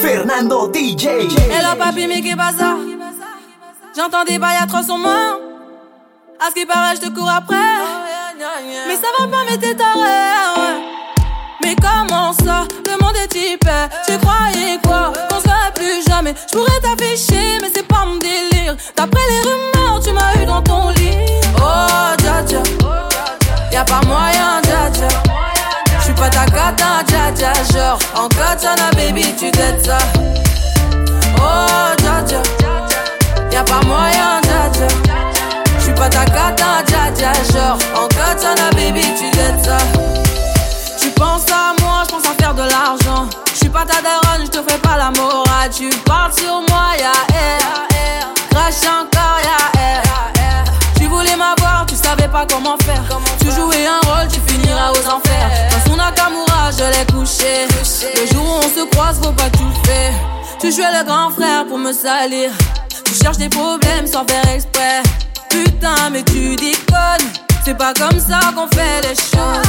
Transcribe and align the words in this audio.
Fernando 0.00 0.72
DJ. 0.72 1.06
Hello 1.50 1.76
papi, 1.78 2.06
mais 2.06 2.22
qu'est 2.22 2.36
ça? 2.58 2.76
J'entends 3.94 4.24
des 4.24 4.38
bails 4.38 4.66
300 4.66 4.98
mains. 4.98 5.38
À 6.40 6.48
ce 6.48 6.54
qui 6.54 6.64
paraît, 6.64 6.96
je 6.96 7.02
te 7.02 7.10
cours 7.14 7.28
après. 7.30 7.56
Mais 8.88 8.96
ça 8.96 9.08
va 9.18 9.26
pas, 9.28 9.44
mais 9.48 9.58
t'es 9.58 9.74
taré. 9.74 10.80
Mais 11.62 11.74
comment 11.76 12.32
ça? 12.32 12.66
Le 12.86 13.02
monde 13.02 13.16
est 13.16 13.34
hyper. 13.34 13.88
Tu 14.06 14.16
croyais 14.18 14.78
quoi? 14.82 15.12
Qu'on 15.28 15.40
serait 15.40 15.72
plus 15.74 16.02
jamais. 16.08 16.34
Je 16.50 16.56
pourrais 16.56 16.80
t'afficher, 16.80 17.58
mais 17.60 17.70
c'est 17.74 17.86
pas 17.86 18.04
mon 18.06 18.16
délire. 18.16 18.76
D'après 18.96 19.20
les 19.28 19.40
rumeurs, 19.40 20.00
tu 20.02 20.12
m'as 20.12 20.25
baby, 29.16 29.34
tu 29.38 29.50
t'aides 29.50 29.84
ça. 29.84 29.98
Oh, 31.38 31.94
dja 31.98 32.22
dja. 32.26 32.42
Y'a 33.50 33.62
pas 33.64 33.80
moyen, 33.86 34.40
dja 34.42 34.70
dja. 34.72 34.86
J'suis 35.80 35.92
pas 35.94 36.08
ta 36.08 36.24
cata, 36.24 36.82
dja 36.86 37.10
dja. 37.14 37.32
Genre, 37.52 37.78
en 37.94 38.08
katana, 38.08 38.70
baby, 38.72 39.02
tu 39.18 39.30
t'aides 39.30 39.64
ça. 39.64 39.78
Tu 41.00 41.08
penses 41.10 41.46
à 41.50 41.74
moi, 41.82 42.02
je 42.06 42.14
pense 42.14 42.26
à 42.26 42.42
faire 42.42 42.54
de 42.54 42.62
l'argent. 42.62 43.28
Je 43.52 43.56
suis 43.56 43.68
pas 43.68 43.84
ta 43.84 44.00
daronne, 44.02 44.44
je 44.44 44.50
te 44.50 44.58
fais 44.68 44.78
pas 44.78 44.96
la 44.96 45.10
morale. 45.10 45.70
Tu 45.74 45.88
parles 46.04 46.32
sur 46.32 46.60
moi, 46.68 46.88
ya 46.98 47.12
air. 47.34 48.28
Crash 48.50 48.84
encore, 48.84 49.40
ya 49.42 49.80
air. 49.80 50.02
Tu 50.98 51.06
voulais 51.06 51.36
m'avoir, 51.36 51.86
tu 51.86 51.94
savais 51.96 52.28
pas 52.28 52.46
comment 52.48 52.75
faut 59.14 59.32
pas 59.32 59.50
tout 59.50 59.72
faire. 59.84 60.12
Tu 60.60 60.72
jouais 60.72 60.90
le 60.98 61.04
grand 61.04 61.30
frère 61.30 61.66
pour 61.66 61.78
me 61.78 61.92
salir. 61.92 62.50
Tu 63.04 63.14
cherches 63.14 63.38
des 63.38 63.48
problèmes 63.48 64.06
sans 64.06 64.24
faire 64.26 64.48
exprès. 64.54 65.02
Putain, 65.48 66.10
mais 66.10 66.22
tu 66.24 66.56
déconnes. 66.56 67.28
C'est 67.64 67.76
pas 67.76 67.92
comme 67.94 68.18
ça 68.18 68.40
qu'on 68.54 68.68
fait 68.68 69.00
les 69.02 69.14
choses. 69.14 69.68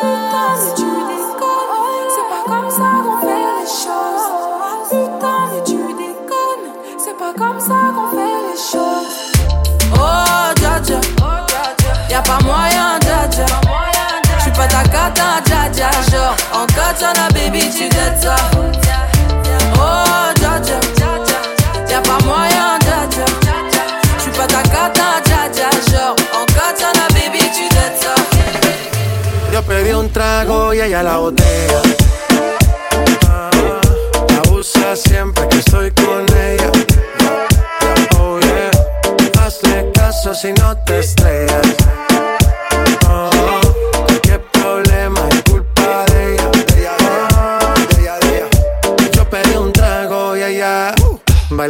Putain, 0.00 0.48
mais 0.58 0.74
tu 0.76 0.82
déconnes. 0.82 2.08
C'est 2.14 2.28
pas 2.28 2.44
comme 2.46 2.70
ça 2.70 2.88
qu'on 3.04 3.18
fait 3.20 3.44
les 3.58 3.66
choses. 3.66 4.26
Putain, 4.90 5.38
mais 5.52 5.62
tu 5.64 5.76
déconnes. 5.94 6.66
C'est 6.98 7.16
pas 7.18 7.32
comme 7.36 7.60
ça 7.60 7.78
qu'on 7.94 8.08
fait 8.16 8.40
les 8.48 8.58
choses. 8.72 9.12
Oh, 9.94 10.52
dja. 10.60 11.00
Y'a 12.10 12.22
pas 12.22 12.38
moyen, 12.44 12.65
Katana, 16.86 17.28
baby, 17.34 17.68
tu 17.68 17.88
ça. 18.22 18.36
Oh, 19.74 20.32
dja. 20.36 20.54
Y'a 21.90 22.00
pas 22.00 22.24
moyen, 22.24 22.78
dja. 22.80 23.24
J'suis 24.18 24.30
pas 24.30 24.46
ta 24.46 24.62
cata. 24.62 25.20
Genre, 25.90 26.14
en. 26.32 26.46
Yo 29.52 29.62
pedí 29.62 29.90
un 29.90 30.12
trago 30.12 30.74
y 30.74 30.80
ella 30.80 31.02
la 31.02 31.16
botella. 31.16 31.82
Ah, 33.28 33.50
La 34.28 34.52
usa 34.52 34.94
siempre 34.94 35.48
que 35.48 35.58
estoy 35.58 35.90
con 35.90 36.24
ella. 36.38 36.70
Oh 38.20 38.38
yeah, 38.38 38.70
hazle 39.44 39.90
caso 39.92 40.34
si 40.34 40.52
no 40.52 40.76
te 40.84 41.00
estrellas. 41.00 41.75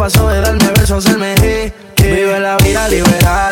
Pasó 0.00 0.28
de 0.28 0.40
darme 0.40 0.64
a 0.64 0.96
hacerme 0.96 1.34
hickey 1.34 1.72
Vive 1.98 2.40
la 2.40 2.56
vida 2.56 2.88
liberal 2.88 3.50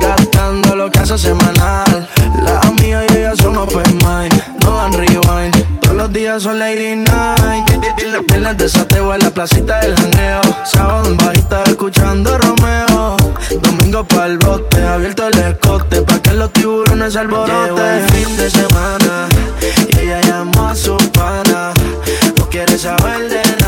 Gastando 0.00 0.76
lo 0.76 0.88
que 0.88 1.00
hace 1.00 1.18
semanal. 1.18 2.08
Las 2.44 2.64
amigas 2.64 3.04
y 3.10 3.18
ellas 3.18 3.38
son 3.38 3.56
open 3.56 3.98
mind 3.98 4.32
No 4.62 4.76
dan 4.76 4.92
rewind. 4.92 5.80
Todos 5.80 5.96
los 5.96 6.12
días 6.12 6.44
son 6.44 6.60
lady 6.60 6.94
night. 6.94 7.68
Viernes 8.28 8.56
de 8.56 8.68
sateo 8.68 9.12
en 9.12 9.20
la 9.20 9.30
placita 9.30 9.80
del 9.80 9.96
janeo 9.96 10.40
Sábado 10.64 11.08
en 11.08 11.16
bajita 11.16 11.64
escuchando 11.64 12.38
Romeo. 12.38 13.16
Domingo 13.60 14.04
pa'l 14.04 14.38
bote, 14.38 14.86
abierto 14.86 15.26
el 15.26 15.38
escote 15.38 16.02
Pa' 16.02 16.22
que 16.22 16.32
los 16.34 16.52
tiburones 16.52 17.16
alboroten. 17.16 18.08
Fin 18.10 18.36
de 18.36 18.48
semana 18.48 19.28
Y 19.88 19.98
ella 19.98 20.20
llamó 20.20 20.68
a 20.68 20.74
su 20.76 20.96
pana. 21.12 21.72
No 22.38 22.48
quiere 22.48 22.78
saber 22.78 23.28
de 23.28 23.59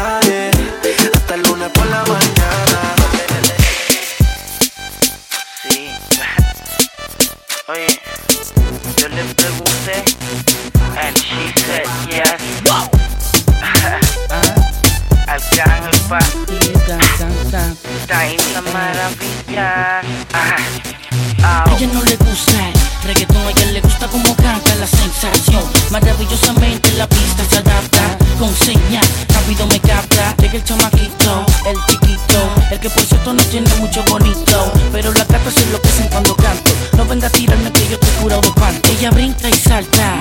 El 32.72 32.80
que 32.80 32.88
por 32.88 33.04
cierto 33.04 33.34
no 33.34 33.42
tiene 33.42 33.68
mucho 33.74 34.02
bonito, 34.08 34.72
pero 34.90 35.12
la 35.12 35.26
carta 35.26 35.50
se 35.50 35.62
enloquecen 35.62 36.08
cuando 36.08 36.34
canto. 36.34 36.72
No 36.96 37.04
venga 37.04 37.26
a 37.26 37.30
tirarme 37.30 37.70
que 37.70 37.86
yo 37.86 37.98
te 37.98 38.06
curo 38.12 38.40
de 38.40 38.50
pan. 38.52 38.80
Ella 38.84 39.10
brinca 39.10 39.50
y 39.50 39.52
salta, 39.52 40.16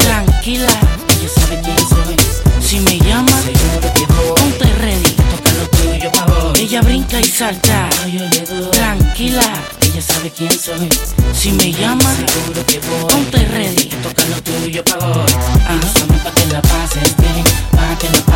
tranquila. 0.00 0.66
Ella 1.08 1.28
sabe 1.32 1.60
quién 1.62 1.78
soy. 1.78 2.16
Si 2.60 2.80
me 2.80 2.98
llama, 2.98 3.30
ponte 4.34 4.64
ready. 4.80 5.16
Ella 6.58 6.82
brinca 6.82 7.20
y 7.20 7.24
salta, 7.24 7.88
tranquila. 8.72 9.52
Ella 9.82 10.02
sabe 10.02 10.32
quién 10.32 10.50
soy. 10.50 10.88
Si 11.32 11.52
me 11.52 11.72
llama, 11.72 12.16
seguro 12.34 12.66
que 12.66 12.80
voy. 12.80 13.12
Ponte 13.12 13.44
ready, 13.44 13.84
toca 14.02 14.24
lo 14.24 14.42
tuyo 14.42 14.82
pa' 14.82 15.06
hoy. 15.06 15.32
Ajá, 15.68 16.24
pa' 16.24 16.30
que 16.32 16.46
la 16.48 16.62
pases 16.62 17.16
bien, 17.16 17.44
pa' 17.70 17.96
que 17.96 18.08
la. 18.08 18.30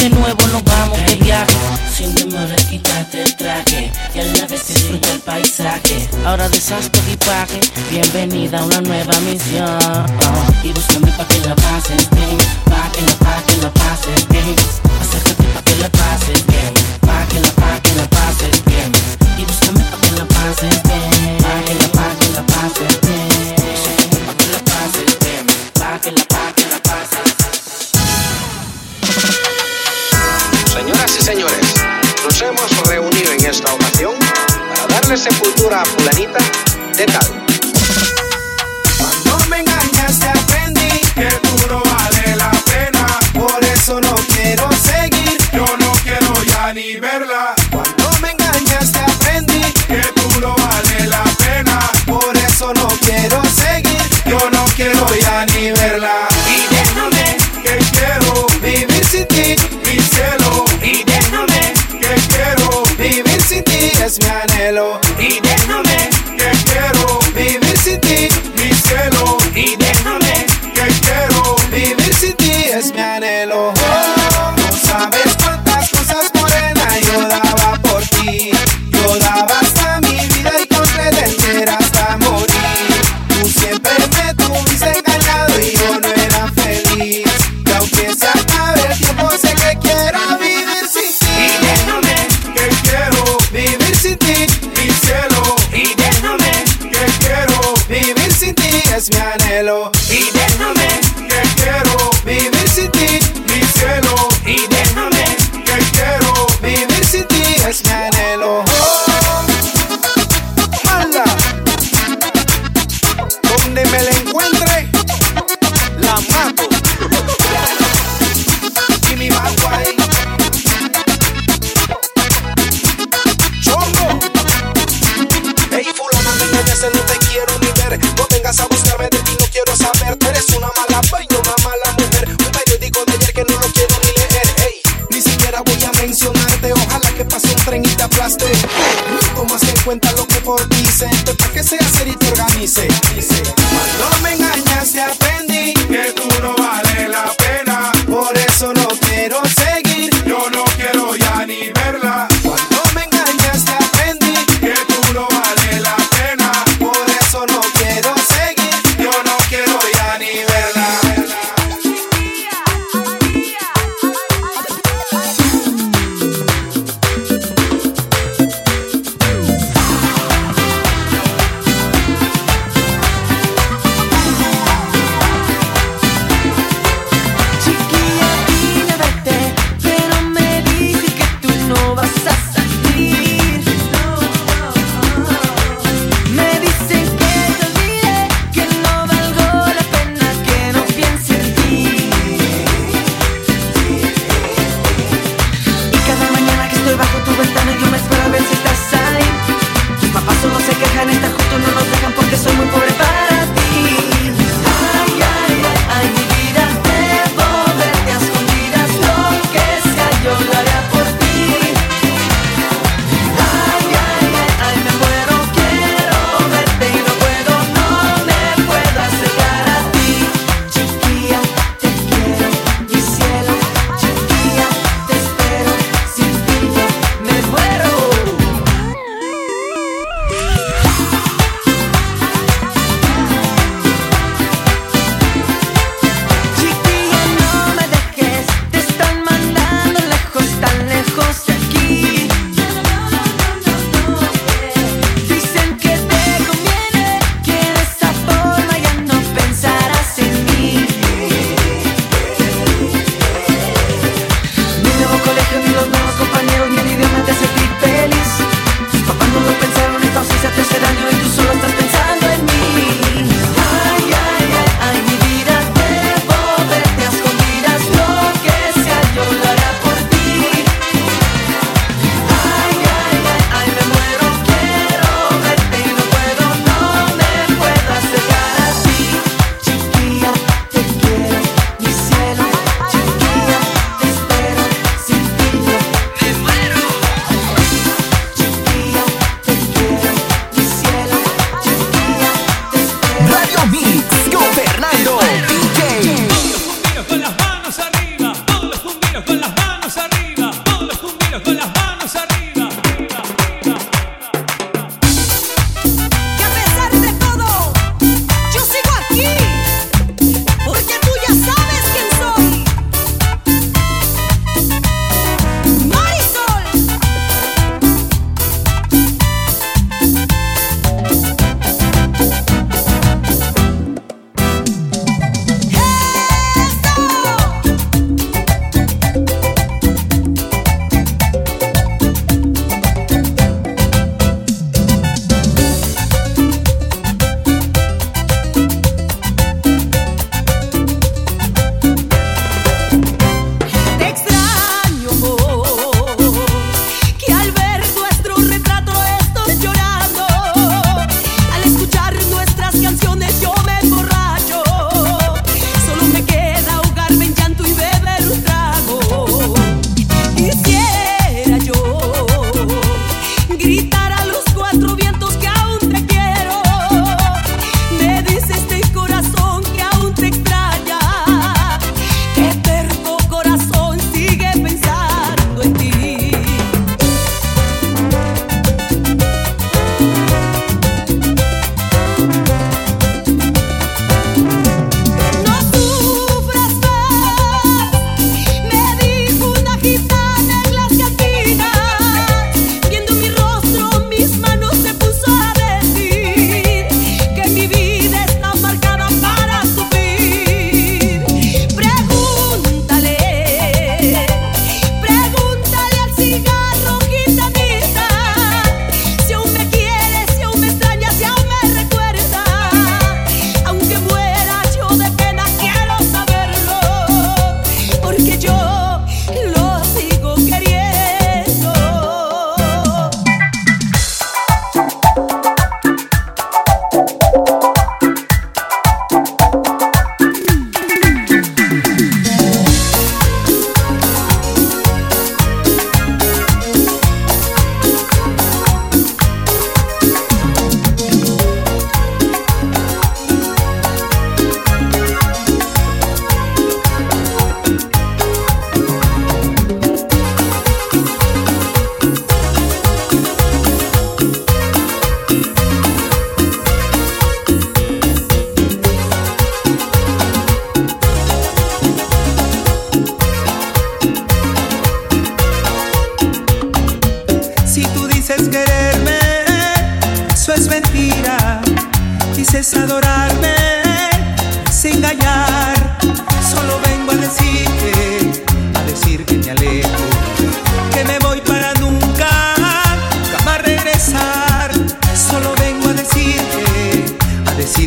de 0.00 0.10
nuevo 0.10 0.46
nos 0.46 0.64
vamos 0.64 0.98
de 1.06 1.14
viaje. 1.16 1.54
Sin 1.94 2.14
demora 2.14 2.56
quitarte 2.56 3.22
el 3.22 3.36
traje 3.36 3.92
y 4.14 4.18
a 4.18 4.24
la 4.24 4.46
vez 4.46 4.66
disfruta 4.66 5.12
el 5.12 5.20
paisaje. 5.20 6.08
Ahora 6.24 6.48
deshaz 6.48 6.90
tu 6.90 6.98
equipaje, 7.00 7.60
bienvenida 7.90 8.60
a 8.60 8.64
una 8.64 8.80
nueva 8.80 9.12
misión. 9.20 9.78
Oh. 9.82 10.66
Y 10.66 10.72
búscame 10.72 11.12
pa' 11.12 11.26
que 11.28 11.38
la 11.46 11.54
pases 11.54 12.08
bien, 12.10 12.38
pa' 12.64 12.90
que 12.92 13.02
la, 13.02 13.14
pa' 13.24 13.42
que 13.46 13.56
la 13.58 13.70
pases 13.74 14.28
bien. 14.28 14.56
Acércate 15.02 15.44
pa' 15.54 15.62
que 15.62 15.76
la 15.76 15.88
pases 15.90 16.46
bien, 16.46 16.72
pa' 17.00 17.26
que 17.28 17.40
la, 17.40 17.50
pa' 17.52 17.80
la 17.96 18.06
pases 18.08 18.64
bien. 18.64 18.92
Y 19.36 19.44
búscame 19.44 19.84
pa' 19.84 20.00
que 20.00 20.10
la 20.16 20.24
pases 20.24 20.82
bien. 20.84 21.39
señores, 31.30 31.74
nos 32.24 32.42
hemos 32.42 32.88
reunido 32.88 33.30
en 33.30 33.46
esta 33.46 33.72
ocasión 33.72 34.16
para 34.68 34.86
darle 34.88 35.16
sepultura 35.16 35.82
a 35.82 35.84
fulanita 35.84 36.40
de 36.96 37.06
tal. 37.06 37.49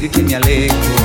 que 0.09 0.23
me 0.23 0.35
alegro. 0.35 1.02